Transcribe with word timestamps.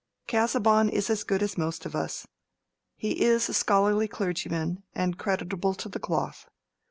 Casaubon 0.25 0.89
is 0.89 1.11
as 1.11 1.23
good 1.23 1.43
as 1.43 1.59
most 1.59 1.85
of 1.85 1.95
us. 1.95 2.25
He 2.97 3.21
is 3.23 3.49
a 3.49 3.53
scholarly 3.53 4.07
clergyman, 4.07 4.81
and 4.95 5.15
creditable 5.15 5.75
to 5.75 5.89
the 5.89 5.99
cloth. 5.99 6.47